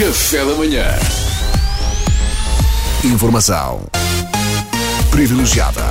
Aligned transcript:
Café 0.00 0.38
da 0.46 0.54
manhã. 0.54 0.86
Informação 3.04 3.86
privilegiada 5.10 5.84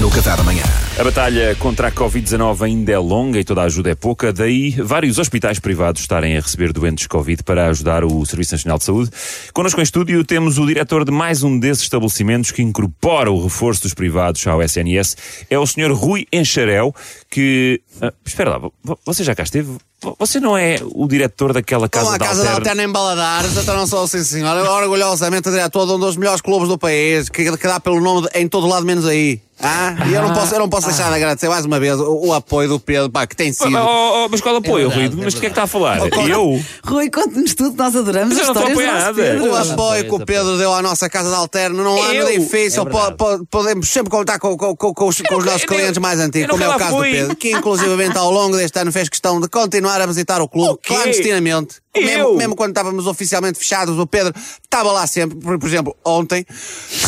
no 0.00 0.10
Café 0.10 0.36
da 0.36 0.42
Manhã. 0.42 0.64
A 0.98 1.04
batalha 1.04 1.54
contra 1.56 1.86
a 1.86 1.92
Covid-19 1.92 2.62
ainda 2.62 2.90
é 2.90 2.98
longa 2.98 3.38
e 3.38 3.44
toda 3.44 3.60
a 3.60 3.64
ajuda 3.64 3.90
é 3.90 3.94
pouca, 3.94 4.32
daí 4.32 4.70
vários 4.72 5.18
hospitais 5.18 5.60
privados 5.60 6.00
estarem 6.00 6.36
a 6.36 6.40
receber 6.40 6.72
doentes 6.72 7.06
Covid 7.06 7.44
para 7.44 7.68
ajudar 7.68 8.04
o 8.04 8.26
Serviço 8.26 8.54
Nacional 8.54 8.78
de 8.78 8.84
Saúde. 8.84 9.10
Connosco 9.52 9.78
em 9.80 9.84
estúdio 9.84 10.24
temos 10.24 10.58
o 10.58 10.66
diretor 10.66 11.04
de 11.04 11.12
mais 11.12 11.44
um 11.44 11.56
desses 11.56 11.84
estabelecimentos 11.84 12.50
que 12.50 12.60
incorpora 12.62 13.30
o 13.30 13.44
reforço 13.44 13.82
dos 13.82 13.94
privados 13.94 14.44
ao 14.48 14.60
SNS. 14.62 15.16
É 15.48 15.56
o 15.58 15.66
Sr. 15.66 15.92
Rui 15.92 16.26
Enxarel, 16.32 16.92
que... 17.30 17.80
Ah, 18.02 18.12
espera 18.24 18.50
lá, 18.50 18.58
vo- 18.58 18.98
você 19.06 19.22
já 19.22 19.34
cá 19.34 19.44
esteve? 19.44 19.76
Vo- 20.04 20.16
Você 20.18 20.38
não 20.40 20.56
é 20.56 20.78
o 20.94 21.08
diretor 21.08 21.52
daquela 21.52 21.88
casa 21.88 22.06
Casa, 22.06 22.18
da 22.18 22.24
a 22.24 22.28
Casa 22.28 22.44
da 22.44 22.52
Alterna? 22.54 22.82
Em 22.84 22.88
Baladares, 22.92 23.56
então 23.56 23.74
não 23.76 23.86
sou 23.86 24.06
sim 24.06 24.22
senhora, 24.22 24.62
orgulhosamente 24.70 25.50
diretor 25.50 25.86
de 25.86 25.92
um 25.92 25.98
dos 25.98 26.16
melhores 26.16 26.40
clubes 26.40 26.68
do 26.68 26.76
país, 26.78 27.28
que, 27.28 27.56
que 27.56 27.66
dá 27.66 27.80
pelo 27.80 28.00
nome 28.00 28.28
de- 28.28 28.38
em 28.38 28.46
todo 28.48 28.66
lado 28.66 28.84
menos 28.86 29.06
aí. 29.06 29.40
Ah, 29.60 29.94
e 30.10 30.12
eu 30.12 30.20
não 30.20 30.34
posso, 30.34 30.52
eu 30.52 30.58
não 30.58 30.68
posso 30.68 30.88
deixar 30.88 31.08
de 31.10 31.14
agradecer 31.14 31.48
mais 31.48 31.64
uma 31.64 31.78
vez 31.78 31.98
o, 32.00 32.26
o 32.26 32.32
apoio 32.34 32.68
do 32.68 32.80
Pedro, 32.80 33.08
pá, 33.08 33.24
que 33.24 33.36
tem 33.36 33.52
sido. 33.52 33.78
Oh, 33.78 34.24
oh, 34.24 34.28
mas 34.28 34.40
qual 34.40 34.56
apoio, 34.56 34.88
verdade, 34.90 35.14
Rui? 35.14 35.20
é 35.22 35.24
Mas 35.26 35.34
do 35.34 35.40
que 35.40 35.46
é 35.46 35.48
que 35.48 35.52
está 35.52 35.62
a 35.62 35.66
falar? 35.68 36.00
Oh, 36.02 36.26
Eu? 36.26 36.60
Rui, 36.84 37.08
conte-nos 37.08 37.54
tudo, 37.54 37.76
nós 37.76 37.94
adoramos 37.94 38.36
Mas 38.36 38.40
as 38.40 38.48
eu 38.48 38.52
não 38.54 38.62
estou 38.62 38.66
a 38.66 38.70
histórias 38.82 38.90
apoiar 38.90 39.12
do 39.12 39.20
nosso 39.22 39.28
nada. 39.30 39.38
Pedro. 39.38 39.52
O 39.52 39.72
apoio 39.72 40.04
que 40.08 40.14
o 40.14 40.26
Pedro 40.26 40.58
deu 40.58 40.74
à 40.74 40.82
nossa 40.82 41.08
Casa 41.08 41.30
da 41.30 41.36
Alterna 41.36 41.82
num 41.84 42.02
ano 42.02 42.14
Eu? 42.14 42.40
difícil, 42.40 42.84
po- 42.84 43.12
po- 43.12 43.46
podemos 43.48 43.88
sempre 43.88 44.10
contar 44.10 44.40
com, 44.40 44.56
com- 44.56 44.74
com- 44.74 44.92
com 44.92 45.06
os, 45.08 45.22
com 45.22 45.36
os 45.36 45.44
nossos 45.44 45.62
eu- 45.62 45.68
clientes 45.68 45.98
mais 45.98 46.18
eu 46.18 46.26
antigos, 46.26 46.50
como 46.50 46.62
é 46.64 46.68
o 46.68 46.76
caso 46.76 46.96
do. 46.96 47.02
Pedro, 47.02 47.36
que 47.36 47.50
inclusivamente 47.52 48.18
ao 48.18 48.32
longo 48.32 48.56
deste 48.56 48.76
ano 48.80 48.90
fez 48.90 49.08
questão 49.08 49.40
de 49.40 49.48
continuar 49.48 49.93
a 50.00 50.06
visitar 50.06 50.40
o 50.40 50.48
clube 50.48 50.78
quê? 50.82 50.94
clandestinamente. 50.94 51.83
Eu? 51.94 52.04
Mesmo, 52.04 52.36
mesmo 52.36 52.56
quando 52.56 52.70
estávamos 52.70 53.06
oficialmente 53.06 53.58
fechados, 53.58 53.98
o 53.98 54.06
Pedro 54.06 54.34
estava 54.62 54.90
lá 54.90 55.06
sempre, 55.06 55.38
por, 55.38 55.58
por 55.58 55.68
exemplo, 55.68 55.96
ontem, 56.04 56.44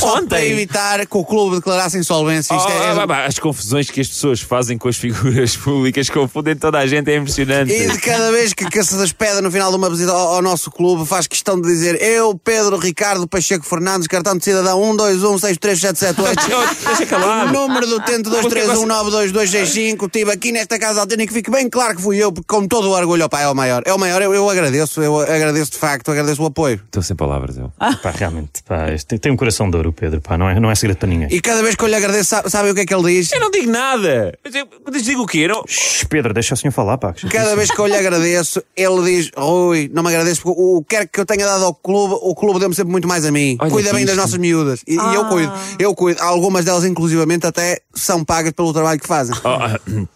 Ontem? 0.02 0.28
para 0.28 0.44
evitar 0.46 1.06
que 1.06 1.16
o 1.16 1.24
clube 1.24 1.56
declarasse 1.56 1.98
insolvência. 1.98 2.54
É- 2.54 2.56
Oh, 2.56 3.00
ah, 3.00 3.06
bah, 3.06 3.26
as 3.26 3.38
confusões 3.38 3.90
que 3.90 4.00
as 4.00 4.08
pessoas 4.08 4.40
fazem 4.40 4.78
com 4.78 4.88
as 4.88 4.96
figuras 4.96 5.56
públicas 5.58 6.08
confundem 6.08 6.56
toda 6.56 6.78
a 6.78 6.86
gente, 6.86 7.10
é 7.10 7.16
impressionante. 7.16 7.72
E 7.72 7.86
de 7.86 7.98
cada 7.98 8.30
vez 8.30 8.52
que, 8.52 8.68
que 8.68 8.82
se 8.82 8.96
despede 8.96 9.40
no 9.40 9.50
final 9.50 9.70
de 9.70 9.76
uma 9.76 9.90
visita 9.90 10.12
ao, 10.12 10.34
ao 10.34 10.42
nosso 10.42 10.70
clube, 10.70 11.06
faz 11.06 11.26
questão 11.26 11.60
de 11.60 11.66
dizer 11.68 12.00
eu, 12.00 12.38
Pedro 12.38 12.78
Ricardo 12.78 13.26
Pacheco 13.26 13.64
Fernandes, 13.64 14.06
cartão 14.06 14.36
de 14.36 14.44
cidadão 14.44 14.80
1216378. 14.96 16.16
Deixa 16.86 17.06
calado. 17.06 17.52
Número 17.52 17.86
do 17.86 17.96
utente 17.96 18.28
231922265. 18.30 20.04
Estive 20.06 20.30
aqui 20.30 20.52
nesta 20.52 20.78
casa 20.78 21.06
e 21.08 21.26
que 21.26 21.32
fique 21.32 21.50
bem 21.50 21.68
claro 21.68 21.96
que 21.96 22.02
fui 22.02 22.16
eu, 22.16 22.32
porque 22.32 22.46
com 22.46 22.66
todo 22.66 22.88
o 22.88 22.92
orgulho, 22.92 23.28
pá, 23.28 23.40
é 23.40 23.48
o 23.48 23.54
maior. 23.54 23.82
É 23.84 23.92
o 23.92 23.98
maior, 23.98 24.20
eu, 24.22 24.34
eu 24.34 24.48
agradeço, 24.48 24.75
eu 24.96 25.20
agradeço 25.20 25.72
de 25.72 25.78
facto, 25.78 26.10
agradeço 26.10 26.42
o 26.42 26.46
apoio. 26.46 26.80
Estou 26.84 27.02
sem 27.02 27.16
palavras, 27.16 27.56
eu. 27.56 27.72
Pá, 28.02 28.10
realmente, 28.14 28.62
pá, 28.64 28.86
tem, 29.06 29.18
tem 29.18 29.32
um 29.32 29.36
coração 29.36 29.70
de 29.70 29.76
ouro, 29.76 29.92
Pedro, 29.92 30.20
pá, 30.20 30.36
não 30.36 30.48
é, 30.48 30.58
não 30.60 30.70
é 30.70 30.74
segredo 30.74 30.98
para 30.98 31.08
ninguém. 31.08 31.28
E 31.30 31.40
cada 31.40 31.62
vez 31.62 31.74
que 31.74 31.82
eu 31.84 31.88
lhe 31.88 31.94
agradeço, 31.94 32.28
sabe, 32.30 32.50
sabe 32.50 32.70
o 32.70 32.74
que 32.74 32.80
é 32.80 32.86
que 32.86 32.94
ele 32.94 33.14
diz? 33.14 33.32
Eu 33.32 33.40
não 33.40 33.50
digo 33.50 33.70
nada. 33.70 34.38
Mas 34.44 34.54
eu- 34.54 35.02
digo 35.02 35.22
o 35.22 35.26
quê? 35.26 35.46
Não... 35.46 35.62
Shhh, 35.66 36.04
Pedro, 36.08 36.32
deixa 36.34 36.54
o 36.54 36.56
senhor 36.56 36.72
falar, 36.72 36.98
pá. 36.98 37.12
que 37.12 37.28
Cada 37.28 37.54
vez 37.54 37.70
que 37.70 37.78
eu 37.78 37.86
lhe 37.86 37.94
agradeço, 37.96 38.62
ele 38.76 39.02
diz: 39.04 39.30
Rui, 39.36 39.90
não 39.92 40.02
me 40.02 40.08
agradeço 40.08 40.42
porque 40.42 40.60
o 40.60 40.82
que 40.82 40.96
quer 40.96 41.08
que 41.08 41.20
eu 41.20 41.26
tenha 41.26 41.46
dado 41.46 41.64
ao 41.64 41.74
clube, 41.74 42.14
o 42.20 42.34
clube 42.34 42.58
deu-me 42.58 42.74
sempre 42.74 42.90
muito 42.92 43.06
mais 43.06 43.24
a 43.24 43.30
mim. 43.30 43.56
Olha 43.60 43.70
Cuida 43.70 43.92
bem 43.92 44.04
das 44.04 44.14
isto. 44.14 44.22
nossas 44.22 44.38
miúdas. 44.38 44.80
E, 44.86 44.94
e 44.94 45.14
eu 45.14 45.24
cuido, 45.26 45.52
eu 45.78 45.94
cuido. 45.94 46.22
Algumas 46.22 46.64
delas, 46.64 46.84
inclusivamente, 46.84 47.46
até 47.46 47.80
são 47.94 48.24
pagas 48.24 48.52
pelo 48.52 48.72
trabalho 48.72 48.98
que 49.00 49.06
fazem. 49.06 49.34
Oh, 49.44 49.48
ah, 49.48 49.78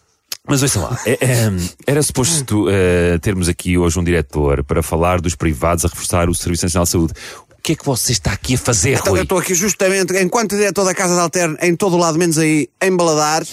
Mas 0.51 0.63
ouçam 0.65 0.83
lá, 0.83 0.99
é, 1.07 1.13
é, 1.13 1.51
era 1.87 2.03
suposto 2.03 2.67
eh, 2.69 3.19
termos 3.23 3.49
aqui 3.49 3.79
hoje 3.79 4.01
um 4.01 4.03
diretor 4.03 4.65
para 4.65 4.83
falar 4.83 5.21
dos 5.21 5.37
privados 5.37 5.85
a 5.85 5.89
reforçar 5.89 6.29
o 6.29 6.35
Serviço 6.35 6.65
Nacional 6.65 6.85
de 6.85 6.91
Saúde. 6.91 7.13
O 7.57 7.63
que 7.63 7.73
é 7.73 7.77
que 7.77 7.85
você 7.87 8.11
está 8.11 8.33
aqui 8.33 8.55
a 8.55 8.59
fazer, 8.59 8.95
Então 8.95 9.09
eu 9.09 9.13
Rui? 9.13 9.23
estou 9.23 9.39
aqui 9.39 9.55
justamente, 9.55 10.13
enquanto 10.21 10.57
diretor 10.57 10.85
da 10.85 10.93
Casa 10.93 11.15
de 11.15 11.21
Alterno, 11.21 11.57
em 11.63 11.77
todo 11.77 11.95
o 11.95 11.99
lado, 11.99 12.19
menos 12.19 12.37
aí, 12.37 12.69
em 12.83 12.97
Baladares, 12.97 13.49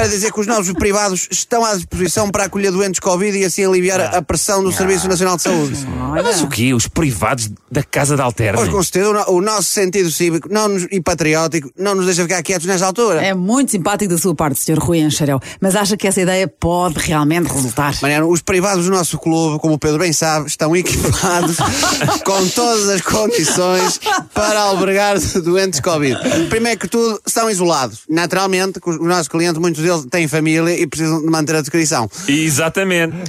para 0.00 0.08
dizer 0.08 0.32
que 0.32 0.40
os 0.40 0.46
novos 0.46 0.72
privados 0.72 1.28
estão 1.30 1.62
à 1.62 1.74
disposição 1.74 2.30
para 2.30 2.44
acolher 2.44 2.70
doentes 2.72 2.98
Covid 3.00 3.36
e 3.36 3.44
assim 3.44 3.66
aliviar 3.66 4.00
a 4.00 4.22
pressão 4.22 4.64
do 4.64 4.72
Serviço 4.72 5.06
Nacional 5.06 5.36
de 5.36 5.42
Saúde. 5.42 5.86
Mas 6.24 6.40
o 6.40 6.48
quê? 6.48 6.72
Os 6.72 6.88
privados 6.88 7.50
da 7.70 7.82
Casa 7.82 8.16
da 8.16 8.24
Alterna? 8.24 8.56
Pois, 8.56 8.70
com 8.70 8.82
certeza, 8.82 9.10
o, 9.10 9.12
no- 9.12 9.30
o 9.32 9.40
nosso 9.42 9.64
sentido 9.64 10.10
cívico 10.10 10.48
não 10.50 10.68
nos- 10.68 10.86
e 10.90 11.02
patriótico 11.02 11.70
não 11.76 11.94
nos 11.94 12.06
deixa 12.06 12.22
ficar 12.22 12.42
quietos 12.42 12.66
nesta 12.66 12.86
altura. 12.86 13.22
É 13.22 13.34
muito 13.34 13.72
simpático 13.72 14.10
da 14.14 14.18
sua 14.18 14.34
parte, 14.34 14.58
Sr. 14.58 14.78
Rui 14.78 15.00
Enxarel, 15.00 15.38
mas 15.60 15.76
acha 15.76 15.98
que 15.98 16.08
essa 16.08 16.22
ideia 16.22 16.48
pode 16.48 16.98
realmente 16.98 17.48
resultar? 17.52 17.94
Mariano, 18.00 18.30
os 18.30 18.40
privados 18.40 18.86
do 18.86 18.90
nosso 18.90 19.18
clube, 19.18 19.58
como 19.60 19.74
o 19.74 19.78
Pedro 19.78 19.98
bem 19.98 20.14
sabe, 20.14 20.46
estão 20.46 20.74
equipados 20.74 21.58
com 22.24 22.48
todas 22.48 22.88
as 22.88 23.02
condições 23.02 24.00
para 24.32 24.60
albergar 24.60 25.18
doentes 25.42 25.78
Covid. 25.80 26.18
Primeiro 26.48 26.80
que 26.80 26.88
tudo, 26.88 27.20
estão 27.26 27.50
isolados. 27.50 28.00
Naturalmente, 28.08 28.80
os 28.84 28.98
nossos 28.98 29.28
clientes, 29.28 29.60
muitos 29.60 29.82
deles 29.82 29.89
têm 30.10 30.28
família 30.28 30.78
e 30.78 30.86
precisam 30.86 31.20
de 31.20 31.26
manter 31.26 31.56
a 31.56 31.60
descrição. 31.60 32.10
Exatamente. 32.28 33.16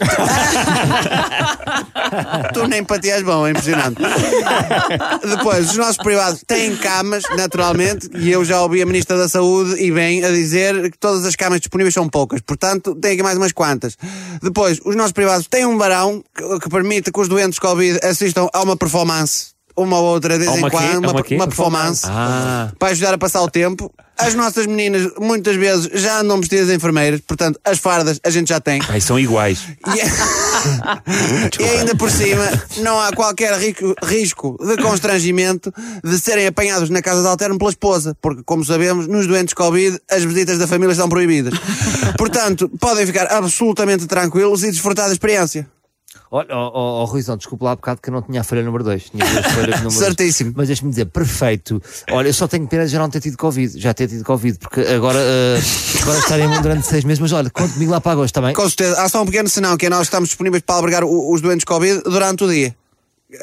Tu 2.53 2.67
nem 2.67 2.85
és 3.03 3.23
bom, 3.23 3.47
é 3.47 3.51
impressionante. 3.51 4.01
Depois, 5.27 5.69
os 5.69 5.77
nossos 5.77 5.97
privados 5.97 6.43
têm 6.45 6.75
camas, 6.75 7.23
naturalmente, 7.35 8.09
e 8.15 8.31
eu 8.31 8.43
já 8.43 8.61
ouvi 8.61 8.81
a 8.81 8.85
Ministra 8.85 9.17
da 9.17 9.29
Saúde 9.29 9.81
e 9.81 9.91
bem 9.91 10.23
a 10.23 10.29
dizer 10.29 10.91
que 10.91 10.97
todas 10.97 11.25
as 11.25 11.35
camas 11.35 11.59
disponíveis 11.59 11.93
são 11.93 12.09
poucas, 12.09 12.41
portanto, 12.41 12.95
tem 12.95 13.13
aqui 13.13 13.23
mais 13.23 13.37
umas 13.37 13.51
quantas. 13.51 13.97
Depois, 14.41 14.79
os 14.83 14.95
nossos 14.95 15.13
privados 15.13 15.47
têm 15.47 15.65
um 15.65 15.77
varão 15.77 16.23
que, 16.35 16.59
que 16.59 16.69
permite 16.69 17.11
que 17.11 17.19
os 17.19 17.27
doentes 17.27 17.59
Covid 17.59 17.99
assistam 18.03 18.49
a 18.53 18.61
uma 18.61 18.75
performance. 18.75 19.50
Uma 19.75 19.97
ou 19.99 20.05
outra, 20.05 20.37
de 20.37 20.45
vez 20.45 20.55
em 20.55 20.59
uma 20.59 20.69
quê? 20.69 20.77
quando, 20.77 20.95
A 20.95 20.99
uma, 20.99 21.11
uma 21.11 21.23
quê? 21.23 21.35
uma 21.35 21.47
performance 21.47 22.05
Ah. 22.07 22.71
para 22.77 22.89
ajudar 22.89 23.13
a 23.13 23.17
passar 23.17 23.41
o 23.41 23.49
tempo. 23.49 23.91
As 24.17 24.35
nossas 24.35 24.67
meninas, 24.67 25.11
muitas 25.19 25.55
vezes, 25.55 25.89
já 25.99 26.19
andam 26.19 26.37
vestidas 26.39 26.67
de 26.67 26.75
enfermeiras, 26.75 27.21
portanto, 27.21 27.59
as 27.65 27.79
fardas 27.79 28.19
a 28.23 28.29
gente 28.29 28.49
já 28.49 28.59
tem. 28.59 28.79
Ai, 28.87 29.01
são 29.01 29.19
iguais. 29.19 29.59
E, 31.59 31.63
e 31.63 31.69
ainda 31.79 31.95
por 31.95 32.11
cima, 32.11 32.43
não 32.77 32.99
há 32.99 33.11
qualquer 33.13 33.51
rico- 33.57 33.95
risco 34.03 34.57
de 34.63 34.77
constrangimento 34.81 35.73
de 36.03 36.19
serem 36.19 36.45
apanhados 36.45 36.89
na 36.91 37.01
casa 37.01 37.21
de 37.23 37.27
alterno 37.27 37.57
pela 37.57 37.71
esposa, 37.71 38.15
porque, 38.21 38.43
como 38.45 38.63
sabemos, 38.63 39.07
nos 39.07 39.25
doentes 39.25 39.55
Covid, 39.55 39.99
as 40.09 40.23
visitas 40.23 40.59
da 40.59 40.67
família 40.67 40.91
estão 40.91 41.09
proibidas. 41.09 41.53
Portanto, 42.17 42.69
podem 42.79 43.05
ficar 43.07 43.25
absolutamente 43.31 44.05
tranquilos 44.05 44.61
e 44.63 44.69
desfrutar 44.69 45.07
da 45.07 45.13
experiência. 45.13 45.67
Olha, 46.33 46.47
ó 46.55 46.71
oh, 46.73 47.01
oh, 47.01 47.05
Ruizão, 47.05 47.35
desculpa 47.35 47.65
lá 47.65 47.71
há 47.73 47.75
bocado 47.75 47.99
que 48.01 48.09
eu 48.09 48.13
não 48.13 48.21
tinha 48.21 48.39
a 48.39 48.43
folha 48.43 48.63
número 48.63 48.85
2. 48.85 49.09
Tinha 49.09 49.25
duas 49.25 49.45
folhas 49.47 49.67
número 49.83 49.83
dois. 49.83 49.95
Certíssimo. 49.95 50.53
Mas 50.55 50.67
deixa-me 50.67 50.89
dizer, 50.89 51.05
perfeito. 51.07 51.83
Olha, 52.09 52.29
eu 52.29 52.33
só 52.33 52.47
tenho 52.47 52.65
pena 52.67 52.85
de 52.85 52.91
já 52.93 52.99
não 52.99 53.09
ter 53.09 53.19
tido 53.19 53.35
Covid. 53.35 53.77
Já 53.77 53.93
ter 53.93 54.07
tido 54.07 54.23
Covid, 54.23 54.57
porque 54.57 54.79
agora, 54.79 55.19
eh, 55.19 55.59
agora 56.01 56.19
estarei 56.19 56.45
imundo 56.45 56.61
durante 56.61 56.87
seis 56.87 57.03
meses. 57.03 57.19
Mas 57.19 57.33
olha, 57.33 57.49
conte 57.49 57.73
comigo 57.73 57.91
lá 57.91 57.99
para 57.99 58.13
agosto, 58.13 58.41
bem? 58.41 58.53
Com 58.53 58.63
certeza, 58.63 59.01
há 59.01 59.09
só 59.09 59.21
um 59.21 59.25
pequeno 59.25 59.49
senão, 59.49 59.75
que 59.75 59.87
é 59.87 59.89
nós 59.89 60.03
estamos 60.03 60.29
disponíveis 60.29 60.63
para 60.65 60.75
albergar 60.75 61.03
os 61.03 61.41
doentes 61.41 61.65
Covid 61.65 62.01
durante 62.03 62.45
o 62.45 62.49
dia. 62.49 62.73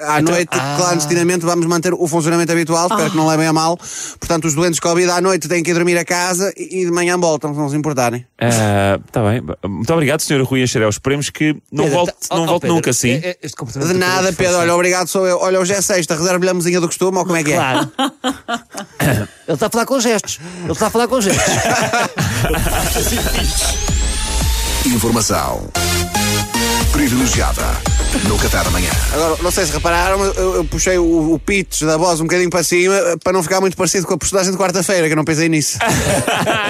À 0.03 0.21
noite, 0.21 0.50
ah. 0.53 0.76
clandestinamente, 0.78 1.47
vamos 1.47 1.65
manter 1.66 1.94
o 1.94 2.06
funcionamento 2.06 2.53
habitual, 2.53 2.88
espero 2.88 3.10
que 3.10 3.16
não 3.16 3.26
levem 3.26 3.47
a 3.47 3.53
mal. 3.53 3.78
Portanto, 4.19 4.47
os 4.47 4.54
doentes 4.54 4.81
Covid 4.81 5.10
à 5.10 5.21
noite 5.21 5.49
têm 5.49 5.62
que 5.62 5.71
ir 5.71 5.75
dormir 5.75 5.97
a 5.97 6.04
casa 6.04 6.53
e, 6.56 6.82
e 6.82 6.84
de 6.84 6.91
manhã 6.91 7.16
voltam, 7.16 7.54
se 7.54 7.59
não 7.59 7.71
se 7.71 7.76
importarem. 7.76 8.26
Está 8.38 9.22
bem. 9.22 9.43
Muito 9.66 9.93
obrigado, 9.93 10.21
Sr. 10.21 10.43
Rui 10.43 10.62
Enxarel. 10.62 10.88
Esperemos 10.88 11.31
que 11.31 11.54
não 11.72 11.84
Pedro, 11.84 11.99
volte, 11.99 12.15
tá- 12.28 12.37
não 12.37 12.43
oh, 12.43 12.44
oh, 12.44 12.47
volte 12.47 12.62
Pedro, 12.62 12.76
nunca 12.76 12.91
assim. 12.91 13.10
é- 13.10 13.37
é- 13.43 13.87
De 13.87 13.94
nada, 13.94 14.32
Pedro, 14.32 14.59
Olha, 14.59 14.75
obrigado, 14.75 15.09
sou 15.09 15.26
eu. 15.26 15.38
Olha, 15.38 15.60
hoje 15.60 15.72
é 15.72 15.81
sexta, 15.81 16.15
reserva-lhe 16.15 16.50
a 16.50 16.55
mesinha 16.55 16.81
do 16.81 16.87
costume, 16.87 17.19
ou 17.19 17.25
como 17.25 17.37
é 17.37 17.43
que 17.43 17.53
é? 17.53 17.56
Claro. 17.56 17.91
Ele 19.49 19.55
está 19.55 19.66
a 19.66 19.70
falar 19.70 19.87
com 19.87 19.99
gestos. 19.99 20.38
Ele 20.62 20.72
está 20.72 20.88
a 20.88 20.91
falar 20.91 21.09
com 21.09 21.20
gestos. 21.20 21.43
Informação 24.84 25.69
privilegiada 26.93 27.62
no 28.25 28.39
Café 28.39 28.65
da 28.65 28.71
Manhã. 28.71 28.91
Agora, 29.13 29.37
não 29.43 29.50
sei 29.50 29.67
se 29.67 29.73
repararam, 29.73 30.19
mas 30.19 30.37
eu, 30.37 30.56
eu 30.56 30.65
puxei 30.65 30.99
o, 30.99 31.35
o 31.35 31.38
pitch 31.38 31.82
da 31.82 31.97
voz 31.97 32.21
um 32.21 32.25
bocadinho 32.25 32.50
para 32.50 32.62
cima 32.62 32.94
eh, 32.94 33.17
para 33.23 33.32
não 33.32 33.43
ficar 33.43 33.61
muito 33.61 33.77
parecido 33.77 34.06
com 34.06 34.15
a 34.15 34.19
personagem 34.19 34.50
de 34.53 34.59
quarta-feira, 34.59 35.06
que 35.06 35.12
eu 35.12 35.17
não 35.17 35.25
pensei 35.25 35.49
nisso. 35.49 35.79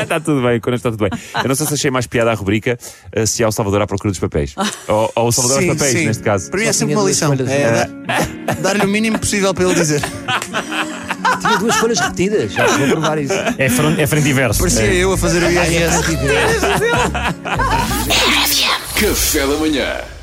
está 0.03 0.19
tudo 0.21 0.43
bem, 0.43 0.61
quando 0.61 0.77
está 0.77 0.91
tudo 0.91 1.09
bem. 1.09 1.11
Eu 1.43 1.49
não 1.49 1.55
sei 1.55 1.67
se 1.67 1.75
achei 1.75 1.91
mais 1.91 2.07
piada 2.07 2.31
a 2.31 2.35
rubrica 2.35 2.79
eh, 3.13 3.27
se 3.27 3.43
há 3.45 3.49
o 3.49 3.53
Salvador 3.53 3.83
à 3.83 3.87
procura 3.87 4.11
dos 4.11 4.19
papéis. 4.21 4.55
ou, 4.89 5.13
ou 5.15 5.29
o 5.29 5.33
Salvador 5.33 5.59
aos 5.69 5.79
papéis, 5.79 6.07
neste 6.07 6.23
caso. 6.23 6.51
Para 6.51 6.61
mim 6.61 6.67
é 6.67 6.73
sempre 6.73 6.95
uma 6.95 7.05
lição. 7.05 7.33
É, 7.33 7.37
dar- 7.37 8.55
Dar-lhe 8.61 8.85
o 8.85 8.89
mínimo 8.89 9.19
possível 9.19 9.53
para 9.55 9.65
ele 9.65 9.75
dizer. 9.75 10.03
Tinha 11.41 11.57
duas 11.59 11.77
folhas 11.77 11.99
repetidas. 12.01 12.53
Já 12.53 12.67
vou 12.67 12.89
provar 12.89 13.19
isso. 13.19 13.33
É, 13.59 13.69
front, 13.69 13.99
é 13.99 14.07
frente 14.07 14.29
e 14.29 14.33
verso. 14.33 14.61
Parecia 14.61 14.93
eu 14.93 15.13
a 15.13 15.19
fazer 15.19 15.43
o 15.43 15.51
IRS. 15.51 16.01
Repetidas. 16.01 16.63
Café 18.99 19.47
da 19.47 19.57
manhã. 19.57 20.18